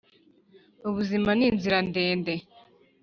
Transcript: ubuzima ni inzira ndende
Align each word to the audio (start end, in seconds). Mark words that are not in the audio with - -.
ubuzima 0.87 1.29
ni 1.37 1.45
inzira 1.49 1.77
ndende 1.87 2.33